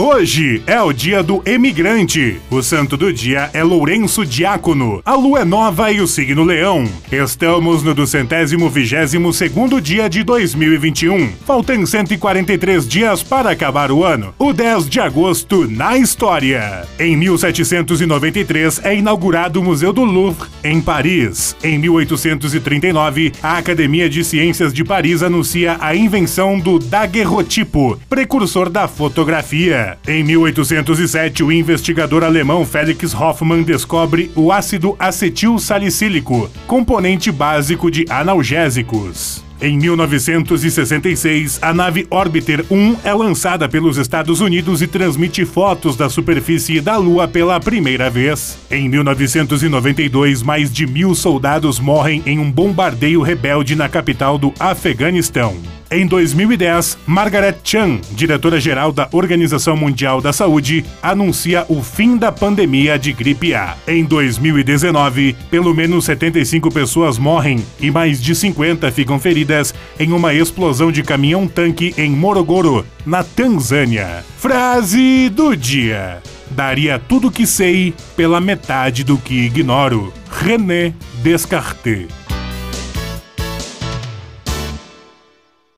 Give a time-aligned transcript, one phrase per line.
[0.00, 2.40] Hoje é o dia do emigrante.
[2.52, 5.02] O santo do dia é Lourenço Diácono.
[5.04, 6.84] A lua é nova e o signo leão.
[7.10, 11.32] Estamos no duzentésimo vigésimo segundo dia de 2021.
[11.44, 14.32] Faltam 143 dias para acabar o ano.
[14.38, 16.86] O 10 de agosto na história.
[16.96, 21.56] Em 1793 é inaugurado o Museu do Louvre, em Paris.
[21.60, 28.86] Em 1839, a Academia de Ciências de Paris anuncia a invenção do daguerrotipo, precursor da
[28.86, 29.87] fotografia.
[30.06, 38.04] Em 1807, o investigador alemão Felix Hoffmann descobre o ácido acetil salicílico, componente básico de
[38.10, 39.44] analgésicos.
[39.60, 46.08] Em 1966, a nave Orbiter 1 é lançada pelos Estados Unidos e transmite fotos da
[46.08, 48.56] superfície da Lua pela primeira vez.
[48.70, 55.77] Em 1992, mais de mil soldados morrem em um bombardeio rebelde na capital do Afeganistão.
[55.90, 62.98] Em 2010, Margaret Chan, diretora-geral da Organização Mundial da Saúde, anuncia o fim da pandemia
[62.98, 63.74] de gripe A.
[63.86, 70.34] Em 2019, pelo menos 75 pessoas morrem e mais de 50 ficam feridas em uma
[70.34, 74.22] explosão de caminhão-tanque em Morogoro, na Tanzânia.
[74.36, 80.12] Frase do dia: Daria tudo que sei pela metade do que ignoro.
[80.30, 82.27] René Descartes.